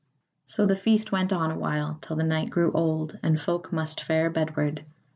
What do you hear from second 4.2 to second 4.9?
bedward.